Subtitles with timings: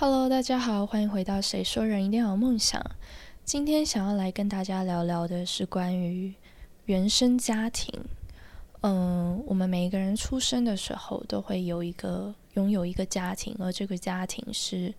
[0.00, 2.80] Hello，大家好，欢迎回到《谁说人一定要有梦想》。
[3.44, 6.32] 今天想要来跟大家聊聊的是关于
[6.86, 7.92] 原生家庭。
[8.80, 14.94] 嗯，我们每一个人出生的时候都会有一个拥有一个家庭，而这个家庭是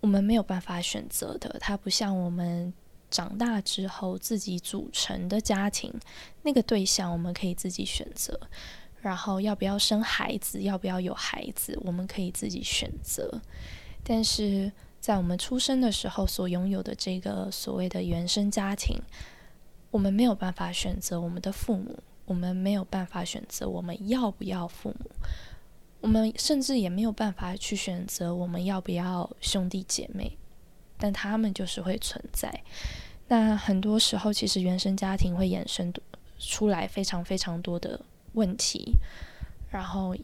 [0.00, 1.56] 我们没有办法选择的。
[1.60, 2.74] 它不像我们
[3.12, 5.94] 长大之后自己组成的家庭，
[6.42, 8.40] 那个对象我们可以自己选择。
[9.00, 13.40] 然后要不要生孩子，要不要有孩子，我们可以自己选择。
[14.12, 19.00] 但是在我们出生的时候所拥有的这个所谓的原生家庭，
[19.92, 25.10] 我们没有办法选择我们的父母，我们没有办法选择我们要不要父母，
[26.00, 30.36] 我们甚至也没有办法去选择我们要不要兄弟姐妹，
[30.98, 32.52] 但他们就是会存在。
[33.28, 35.94] 那很多时候，其实原生家庭会衍生
[36.36, 38.00] 出来非常非常多的
[38.32, 38.92] 问题，
[39.70, 40.16] 然后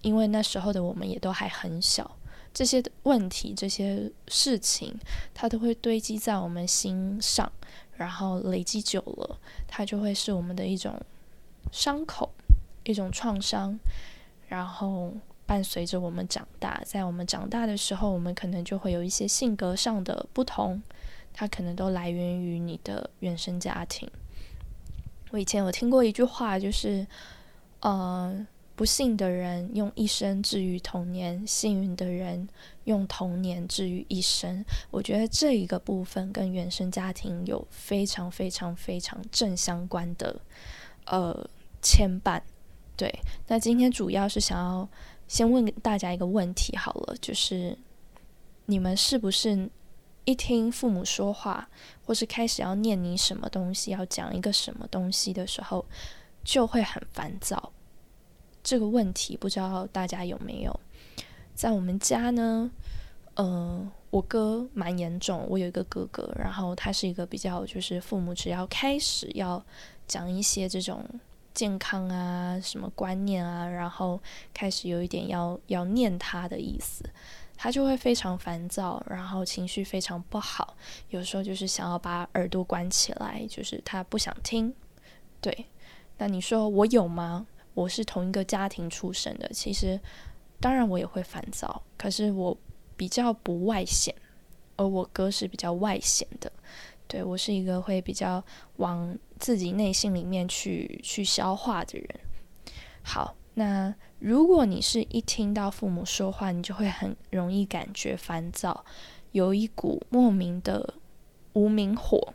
[0.00, 2.10] 因为那时候的我们也都还很小。
[2.54, 4.96] 这些问题、这些事情，
[5.34, 7.50] 它都会堆积在我们心上，
[7.96, 10.98] 然后累积久了，它就会是我们的一种
[11.72, 12.30] 伤口、
[12.84, 13.76] 一种创伤，
[14.46, 15.12] 然后
[15.44, 16.80] 伴随着我们长大。
[16.86, 20.80] 在我们长大的时候，我们可能就会有一些性格上的不同，
[21.32, 24.08] 它可能都来源于你的原生家庭。
[25.32, 27.04] 我以前有听过一句话，就是，
[27.80, 28.46] 呃。
[28.76, 32.48] 不幸的人用一生治愈童年，幸运的人
[32.84, 34.64] 用童年治愈一生。
[34.90, 40.40] 我觉得这一个部分跟原生家庭有非常非常非常正相关的
[41.06, 41.48] 呃
[41.80, 42.42] 牵绊。
[42.96, 43.12] 对，
[43.46, 44.88] 那今天主要是想要
[45.28, 47.78] 先问大家一个问题，好了，就是
[48.66, 49.70] 你们是不是
[50.24, 51.68] 一听父母说话，
[52.04, 55.84] 或是开始要念你什么东西，要讲一个什么东西的时候，
[56.42, 57.72] 就会很烦躁？
[58.64, 60.80] 这个问题不知道大家有没有？
[61.54, 62.68] 在我们家呢，
[63.34, 65.46] 呃，我哥蛮严重。
[65.48, 69.64] 我有一个哥哥，然后他是一个比较，就是父母只要开始要
[70.08, 71.04] 讲一些这种
[71.52, 74.18] 健康啊、什么观念啊，然后
[74.52, 77.04] 开始有一点要要念他的意思，
[77.56, 80.74] 他就会非常烦躁，然后情绪非常不好，
[81.10, 84.74] 有时候就是想要把耳朵关起来，就是他不想听。
[85.40, 85.66] 对，
[86.18, 87.46] 那你说我有吗？
[87.74, 90.00] 我是同一个家庭出生的，其实
[90.60, 92.56] 当然我也会烦躁，可是我
[92.96, 94.14] 比较不外显，
[94.76, 96.50] 而我哥是比较外显的。
[97.06, 98.42] 对我是一个会比较
[98.76, 102.08] 往自己内心里面去去消化的人。
[103.02, 108.84] 好，那如果你是一听到父母说话，你就会很容易感觉烦躁，
[109.32, 110.94] 有一股莫名的
[111.52, 112.32] 无名火。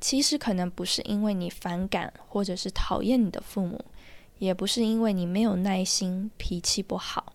[0.00, 3.84] 其实可能不是因为你反感或者是讨厌你的父母。
[4.38, 7.32] 也不是因为你没有耐心、脾气不好，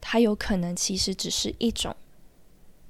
[0.00, 1.94] 它有可能其实只是一种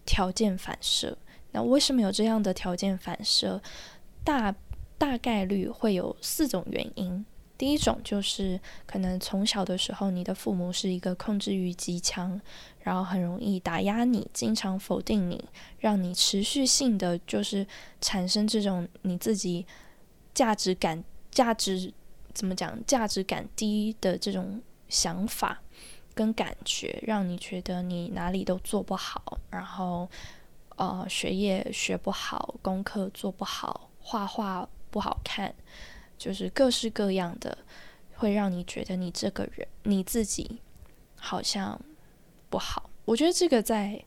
[0.07, 1.19] 条件反射。
[1.51, 3.61] 那为什么有这样的条件反射？
[4.25, 4.55] 大
[4.97, 7.23] 大概率会有四种原因。
[7.59, 12.41] 第一种就是可能从小的时候，你的父母是一个控制欲极强，
[12.83, 15.43] 然后很容易打压你，经常否定你，
[15.79, 17.67] 让你持续性的就是
[18.01, 19.67] 产生这种你自己
[20.35, 21.93] 价值感、价值。
[22.35, 22.83] 怎么讲？
[22.87, 25.61] 价值感低的这种想法
[26.15, 30.09] 跟感觉，让你觉得你哪里都做不好，然后
[30.77, 35.55] 呃，学业学不好，功课做不好，画画不好看，
[36.17, 37.59] 就是各式各样的，
[38.15, 40.63] 会让你觉得你这个人你自己
[41.17, 41.79] 好像
[42.53, 42.91] 不好。
[43.07, 44.05] 我觉得这个在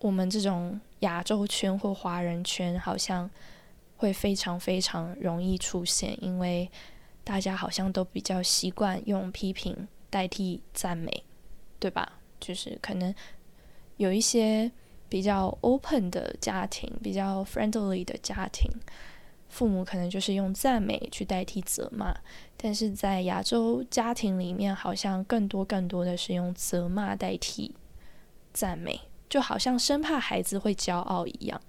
[0.00, 3.28] 我们这种亚洲圈或华人圈，好像
[3.96, 6.70] 会非常非常容易出现，因为。
[7.26, 11.24] 大家好像都比较习惯用批评代替赞美，
[11.80, 12.20] 对吧？
[12.38, 13.12] 就是可能
[13.96, 14.70] 有一些
[15.08, 18.70] 比较 open 的家庭，比较 friendly 的家庭，
[19.48, 22.16] 父母可能就是用赞美去代替责骂。
[22.56, 27.74] 但是在亚洲家庭里面，好像更多更多的是用责骂代替
[28.52, 31.60] 赞美，就好像生怕孩子会骄傲一样。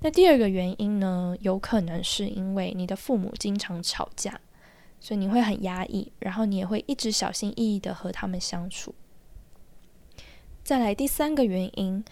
[0.00, 4.40] 那第二个原因呢，有可能是因为你的父母经常吵架。
[5.02, 8.94] 所以你会很压抑，然后你也会一直小心翼翼的和他们相处。
[10.62, 12.04] 再来第三个原因，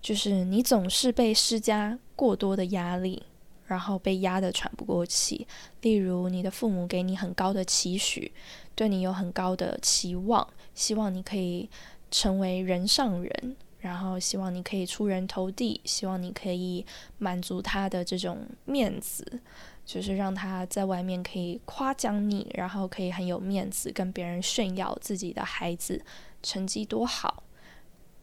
[0.00, 3.24] 就是你总是被施加过多的压力，
[3.66, 5.46] 然后被压得喘不过气。
[5.82, 8.32] 例如，你的父母给你很高的期许，
[8.74, 11.68] 对你有很高的期望，希望你可以
[12.10, 16.84] 成为人上人，然后希望你可以出人头地，希望你可以
[17.18, 19.40] 满足他的这种面子。
[19.84, 26.04] 就是让他在外面可以夸奖你，然后可以很有面子跟别人炫耀自己的孩子
[26.42, 27.44] 成绩多好。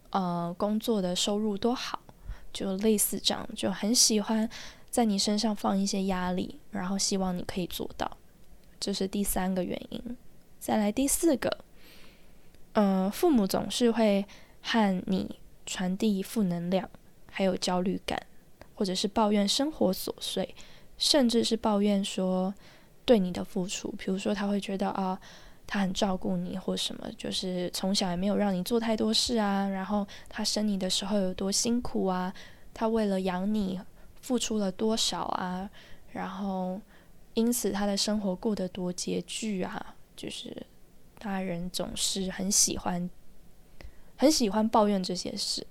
[0.10, 2.02] 呃工作的收入多好，
[2.52, 4.50] 就类似这样，就很喜欢
[4.94, 8.16] 在你身上放一些压力，然后希望你可以做到。
[8.80, 10.18] 这是第三个原因。
[10.60, 11.50] 再来第四个，
[12.74, 14.24] 嗯，父母总是会
[14.62, 16.88] 和你传递负能量，
[17.26, 18.22] 还有焦虑感，
[18.76, 20.54] 或者是抱怨生活琐碎，
[21.00, 22.54] 甚至是抱怨说
[23.04, 23.92] 对你的付出。
[23.98, 25.20] 比如说，他会觉得啊，
[25.66, 29.68] 他很照顾你，或什么，就是从小也没有让你做太多事啊。
[29.68, 32.32] 然后他生你的时候有多辛苦啊，
[32.76, 33.80] 他为了养你
[34.24, 35.70] 付出了多少啊，
[36.14, 36.82] 然后
[37.36, 39.96] 因此他的生活过得多拮据啊。
[40.16, 40.56] 就是
[41.20, 43.10] 大人总是很喜欢，
[44.16, 45.66] 很喜欢抱怨这些事。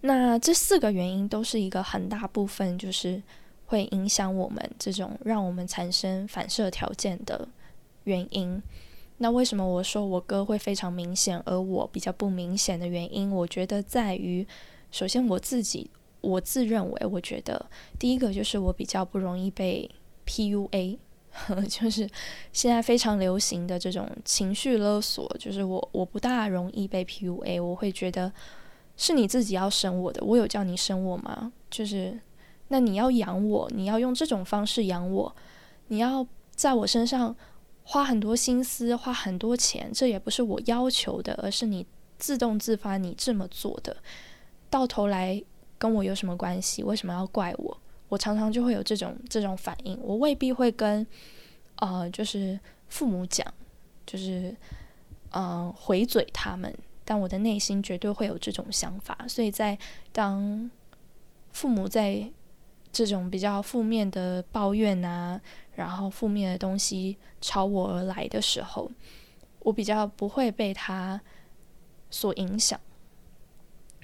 [0.00, 3.22] 那这四个原因都是一个很大部分，就是
[3.66, 7.46] 会影响我们这种让我们产生反射条件的
[8.04, 8.60] 原因。
[9.18, 13.30] 那为什么我说我哥会非常明显，而我比较不明显的原因？
[13.30, 14.46] 我觉得在于，
[14.90, 15.90] 首先我自己，
[16.26, 17.66] 我自认为，我觉得
[17.98, 19.90] 第一个就是我比较不容易被
[20.26, 20.98] PUA。
[21.68, 22.08] 就是
[22.50, 28.32] 现在非常流行的这种情绪勒索，就是我我不大容易被 PUA，我会觉得
[28.96, 31.52] 是你自己要生我的，我有叫你生我吗？
[31.70, 32.18] 就是
[32.68, 35.36] 那你要养我，你要用这种方式养我，
[35.88, 37.36] 你要在我身上
[37.84, 41.84] 花很多心思，花很多钱，这也不是我要求的，而是你
[42.18, 43.94] 自动自发你这么做的，
[44.70, 45.44] 到头来
[45.78, 46.82] 跟我有什么关系？
[46.82, 47.76] 为什么要怪我？
[48.08, 51.04] 我常常就会有这种这种反应，我未必会跟，
[51.76, 53.44] 呃，就是父母讲，
[54.06, 54.56] 就是，
[55.30, 56.72] 嗯，回嘴他们，
[57.04, 59.18] 但我的内心绝对会有这种想法。
[59.28, 59.76] 所以在
[60.12, 60.70] 当
[61.50, 62.30] 父母在
[62.92, 65.40] 这种比较负面的抱怨啊，
[65.74, 68.88] 然后负面的东西朝我而来的时候，
[69.58, 71.20] 我比较不会被他
[72.08, 72.80] 所影响，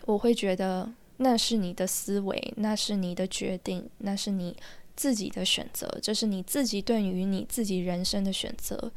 [0.06, 0.92] 我会觉得。
[1.22, 4.56] 那是你的思维，那是你的决定，那是你
[4.96, 8.92] 自己的选择，这是你自己对于你自己人生的选择，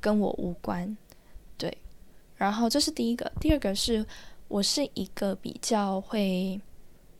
[0.00, 0.96] 跟我无关。
[1.58, 1.76] 对，
[2.36, 4.06] 然后这是第一个，第二个是
[4.48, 6.60] 我是一个比较会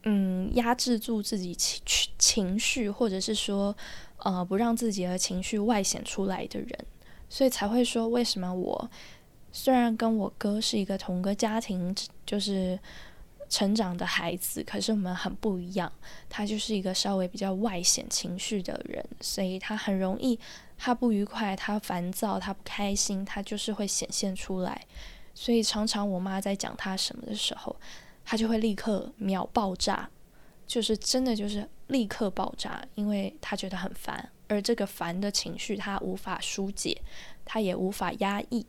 [0.04, 1.82] 嗯压制住自己情
[2.19, 3.76] 情绪，或者是说
[4.19, 6.87] 呃不让自己的情绪外显出来的人，
[7.28, 8.90] 所以才会说为什么我
[9.50, 11.94] 虽然跟我哥是一个同个家庭，
[12.25, 12.78] 就是。
[13.48, 15.90] 成长的孩子，可是我们很不一样。
[16.28, 20.38] 他就是一个稍微比较外显情绪的人，所以他很容易，
[20.76, 24.87] 他不愉快，他烦躁，他不开心，他就是会显现出来。
[25.34, 27.76] 所以常常我妈在讲他什么的时候，
[28.25, 30.08] 他就会立刻秒爆炸，
[30.66, 37.00] 就是真的就是立刻爆炸，因为他觉得很烦，而这个烦的情绪他无法疏解，
[37.44, 38.66] 他也无法压抑，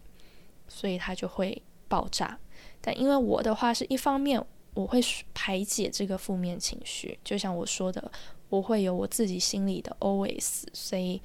[0.68, 2.38] 所以他就会爆炸。
[2.81, 4.45] 但因为我的话是一方面。
[4.74, 5.02] 我会
[5.34, 8.12] 排解这个负面情绪，就像我说的，
[8.50, 11.19] 我会有我自己心里的 always，所以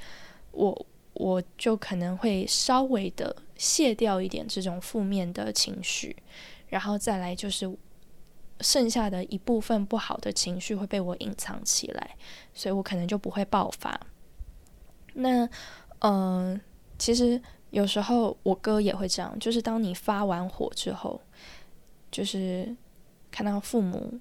[0.52, 6.16] 我我就可能会稍微的卸掉一点这种负面的情绪，
[6.68, 7.70] 然后再来就是
[8.60, 12.16] 剩下的一部分不好的情绪会被我隐藏起来，
[12.54, 14.00] 所以我可能就不会爆发。
[15.12, 15.46] 那
[15.98, 16.58] 嗯，
[16.98, 21.20] 其实有时候我哥也会这样，就是当你发完火之后，
[22.10, 22.74] 就是。
[23.32, 24.20] 看到父母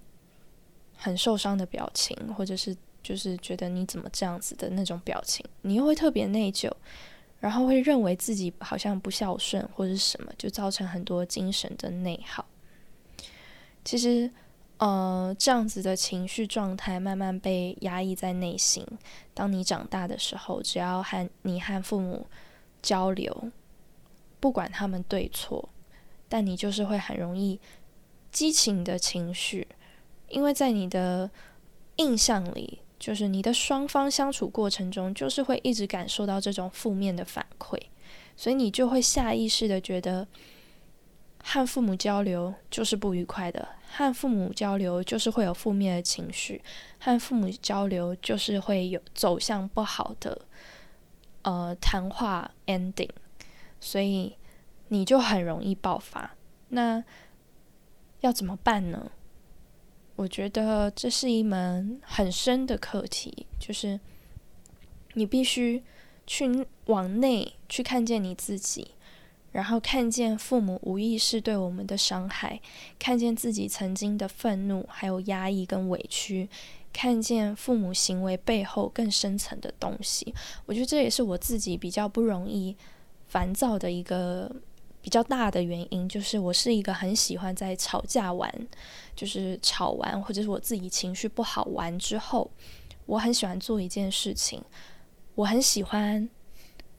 [0.95, 6.71] 很受伤的表情，或者是就是觉得你怎么这样子的那种表情，你又会特别内疚，
[7.39, 12.45] 然后会认为自己好像不孝顺或者什么，就造成很多精神的内耗。
[13.83, 14.31] 其实，
[14.77, 18.85] 呃，这样子的情绪状态慢慢被压抑在内心。
[19.33, 22.27] 当你长大的时候，只要和你和父母
[22.81, 23.51] 交流，
[24.39, 25.67] 不管他们对错，
[26.29, 27.59] 但你就是会很容易。
[28.31, 29.67] 激情的情绪，
[30.29, 31.29] 因为在你的
[31.97, 37.77] 印象里，就是你的双方相处过程中，就是会一直感受到这种负面的反馈，
[38.35, 40.27] 所以你就会下意识的觉得，
[41.43, 46.61] 和父母交流就是不愉快的，和父母交流就是会有负面的情绪，
[46.99, 50.45] 和父母交流就是会有走向不好的
[51.41, 53.09] 呃谈话 ending，
[53.79, 54.37] 所以
[54.87, 56.35] 你就很容易爆发。
[56.69, 57.03] 那
[58.21, 59.11] 要怎么办呢？
[60.15, 63.99] 我觉得这是一门很深的课题，就是
[65.13, 65.83] 你必须
[66.27, 68.91] 去往内去看见你自己，
[69.51, 72.61] 然后看见父母无意识对我们的伤害，
[72.99, 76.47] 看见自己曾经的愤怒、还有压抑跟委屈，
[76.93, 80.33] 看见父母行为背后更深层的东西。
[80.67, 82.75] 我觉得这也是我自己比较不容易
[83.25, 84.53] 烦躁的一个
[85.01, 88.53] 比较大的原因就是我是一个很喜欢在吵架完，
[89.15, 92.49] 就是吵完或者是我自己情绪不好完之后，
[93.05, 94.63] 我很喜欢做一件事情，
[95.35, 96.29] 我很喜欢，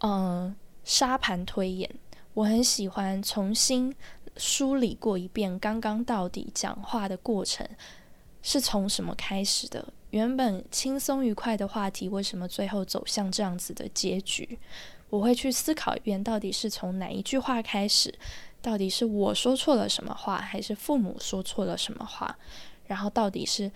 [0.01, 0.55] 嗯，
[0.85, 1.89] 沙盘推演，
[2.35, 3.95] 我很喜欢重新
[4.37, 7.67] 梳理过一遍刚刚到底讲话的过程
[8.43, 9.93] 是从什么开始的。
[10.11, 14.59] 原本轻松愉快的话题，为什么最后走向这样子的结局？
[15.13, 18.15] 我会去思考一遍，到底是从哪一句话开始？
[18.63, 22.35] 到底是我说错了什么话，还是父母说错了什么话？
[22.87, 23.71] 然后到底是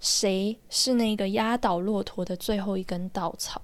[0.00, 3.60] 谁是那个压倒骆驼的最后一根稻草？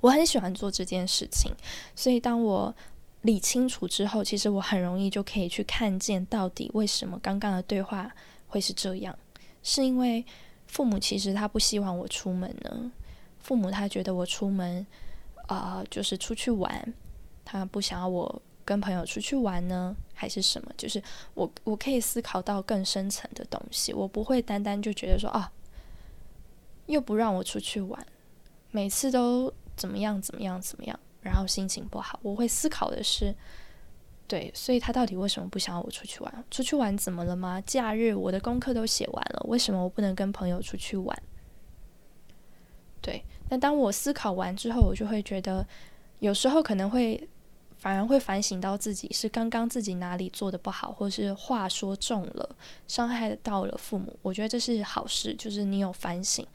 [0.00, 1.52] 我很喜欢做这件事情，
[1.94, 2.74] 所以当我
[3.20, 8.10] 理清楚之后，其实我很容易就可以去看见到底为什么刚刚的对话
[8.46, 9.16] 会是这样，
[9.62, 10.24] 是因为。
[10.70, 12.92] 父母其实他不希望我出门呢，
[13.38, 14.86] 父母他觉得我出门，
[15.48, 16.94] 啊，就是出去玩，
[17.44, 20.72] 他不想要我跟朋友出去玩呢，还是什么？
[20.76, 21.02] 就是
[21.34, 25.52] 我我可以思考到更深层的东西，我不会单单就觉得说啊，
[26.86, 28.06] 又不让我出去玩，
[28.70, 33.34] 每次都怎么样怎么样怎么样，然后心情不好，我会思考的是。
[34.26, 36.44] 对，所以他到底为什么不想要我出去玩？
[36.50, 37.58] 出去玩怎么了吗？
[37.62, 41.22] 假日我的功课都写完了，为什么我不能跟朋友出去玩？
[43.00, 45.66] 对，那当我思考完之后，我就会觉得，
[46.20, 47.28] 有时候可能会
[47.76, 54.14] 反而会反省到自己是刚刚自己哪里做的不好，或是话说重了，伤害到了父母。
[54.22, 56.46] 我觉得这是好事，就是你有反省。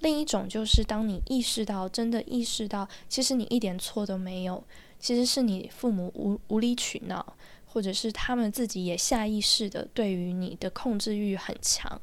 [0.00, 4.62] 另一种就是当你意识到，真的意识到，其实你一点错都没有。
[4.98, 7.34] 其实是你父母无无理取闹，
[7.66, 12.00] 或者是他们自己也下意识的对于你的控制欲很强。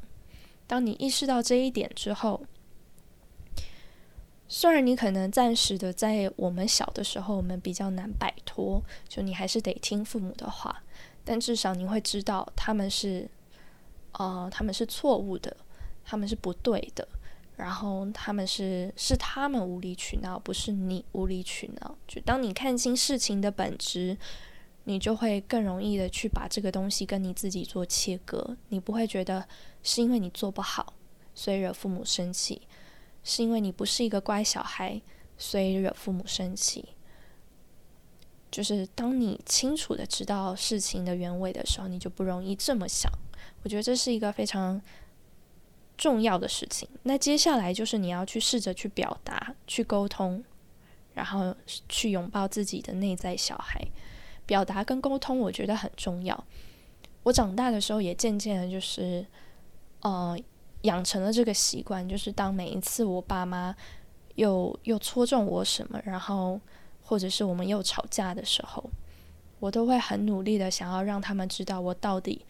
[0.65, 2.43] 当你意识到这一点之后，
[4.47, 10.83] 虽然你可能暂时的在我们小的时候，我们比较难摆脱，就你还是得听父母的话，
[11.23, 13.29] 但至少你会知道他们是，
[14.13, 15.55] 呃，他们是错误的，
[16.05, 17.07] 他们是不对的。
[17.55, 21.95] 然后他们是是他们无理取闹，不是你无理取闹。
[22.07, 24.17] 就当你看清事情的本质，
[24.85, 28.57] 你就会更容易的去把这个东西跟你自己做切割。
[28.69, 29.47] 你不会觉得
[29.83, 30.93] 是因为你做不好，
[31.35, 32.59] 所以惹父母生气；
[33.23, 35.01] 是因为你不是一个乖小孩，
[35.37, 36.89] 所以惹父母生气。
[38.51, 43.11] 就是当你清楚的知道事情的原委的时候，你就不容易这么想。
[43.63, 44.81] 我觉得这是一个非常。
[45.95, 50.43] 重要的事情，那接下来就是你要去试着去表达、去沟通，
[51.13, 51.55] 然后
[51.87, 53.79] 去拥抱自己的内在小孩。
[54.47, 56.43] 表达跟沟通，我觉得很重要。
[57.21, 59.23] 我长大的时候也渐渐的，就是
[60.01, 60.35] 呃，
[60.83, 63.75] 养成了这个习惯，就是当每一次我爸妈
[64.35, 66.57] 又又戳中我什么，然后
[67.03, 68.89] 或者是我们又吵架的时候，
[69.59, 72.45] 我都会很努力的想要让他们知道我到底。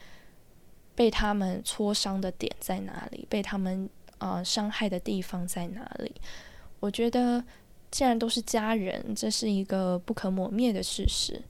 [0.96, 3.26] 被他们戳伤的点在哪里？
[3.28, 6.14] 被他们呃伤害的地方在哪里？
[6.80, 7.44] 我觉得，
[7.90, 11.42] 既然都是家人，这是一个不可磨灭的事实。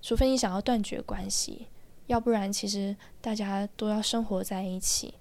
[0.00, 1.66] 除非你想要断绝关系，
[2.06, 5.14] 要不然其实大家都要生活在一起。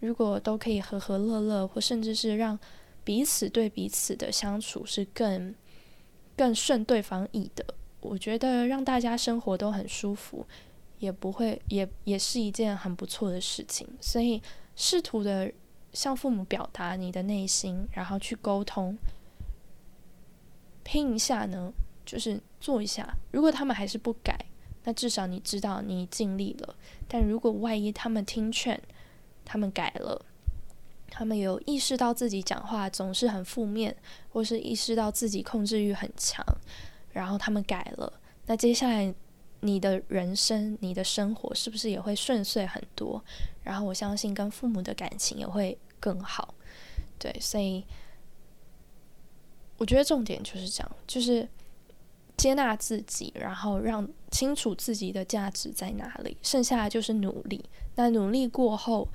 [0.00, 2.58] 如果都可以和和乐乐，或甚至是让
[3.04, 5.54] 彼此对彼此的相处是更
[6.36, 7.64] 更顺对方意的，
[8.00, 10.46] 我觉得让大家生活都很舒服。
[10.98, 13.88] 也不会，也也是一件很不错的事情。
[14.02, 14.42] 所以，
[14.76, 15.50] 试图的
[15.94, 18.98] 向父母表达你的内心，然后去沟通，
[20.84, 21.72] 拼一下呢，
[22.04, 23.16] 就是做一下。
[23.30, 24.44] 如果他们还是不改，
[24.84, 26.76] 那至少你知道你尽力了。
[27.08, 28.78] 但如果万一他们听劝，
[29.50, 30.24] 他们改了，
[31.10, 33.96] 他们有意识到自己讲话总是很负面，
[34.32, 36.44] 或是意识到自己控制欲很强，
[37.12, 39.12] 然后他们改了，那接下来。
[39.62, 43.22] 你的人生，你的生活是不是也会顺遂很多？
[43.62, 46.54] 然后我相信跟父母的感情也会更好。
[47.18, 47.84] 对，所以
[49.76, 51.46] 我觉得重点就是这样，就是
[52.38, 57.62] 接纳自己，然后让清楚自己的价值在哪里，剩下的就是努力。
[57.96, 59.06] 那努力过后，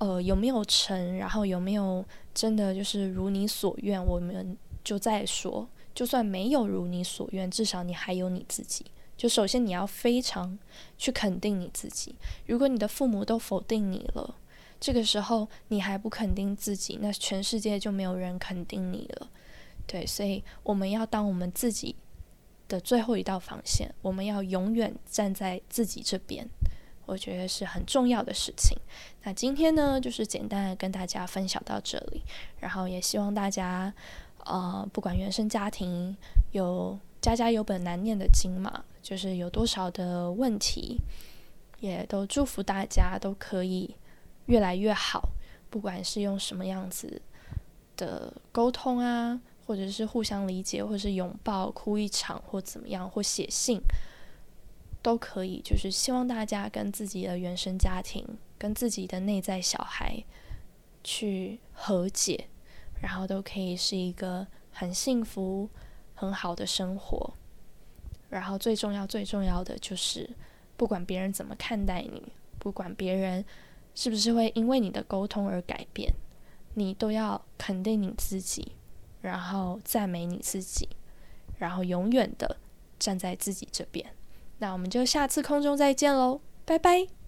[0.00, 1.16] 呃，有没有成？
[1.16, 2.04] 然后有没有
[2.34, 4.04] 真的就是如你所愿？
[4.04, 5.68] 我们就再说。
[5.94, 8.86] 就算没有如你所愿，至少你还有你自己。
[9.16, 10.58] 就首先你要非常
[10.96, 12.14] 去肯定你自己。
[12.46, 14.34] 如果你的父母都否定你了，
[14.80, 19.28] 这个时候你还不肯定自己，那全世界就没有人肯定你了。
[19.86, 21.94] 对，所以我们要当我们自己
[22.66, 26.48] 的最后一道防线，我们要永远站在自己这边，
[27.10, 28.78] 我觉得是很重要的事情。
[29.24, 32.22] 那今天呢，就是简单的跟大家分享到这里，
[32.60, 33.92] 然后也希望大家，
[34.44, 36.16] 呃，不管原生家庭
[36.52, 38.84] 有家家有本难念的经嘛。
[39.02, 41.00] 就是有多少的问题，
[41.80, 43.96] 也都祝福大家都可以
[44.44, 45.30] 越来越好，
[45.70, 47.20] 不管是用什么样子
[47.96, 53.80] 的沟通啊，或者是互相理解，或是拥抱、哭一场，或怎么样，或写信，
[55.02, 55.60] 都可以。
[55.62, 58.26] 就是希望大家跟自己的原生家庭、
[58.58, 60.22] 跟自己的内在小孩
[61.02, 62.48] 去和解，
[63.00, 65.68] 然后都可以是一个很幸福、
[66.14, 67.32] 很好的生活。
[68.28, 70.30] 然后最重要、最重要的就是，
[70.76, 73.44] 不管别人怎么看待你，不管别人
[73.94, 76.12] 是不是会因为你的沟通而改变，
[76.74, 78.72] 你都要肯定你自己，
[79.20, 80.88] 然后赞美你自己，
[81.58, 82.56] 然后永远的
[83.00, 84.14] 站在自己这边。
[84.60, 87.19] 那我们就下次空中再见喽，拜拜。